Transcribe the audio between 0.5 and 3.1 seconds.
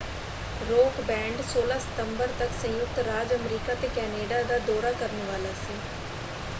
rock band 16 ਸਤੰਬਰ ਤੱਕ ਸੰਯੁਕਤ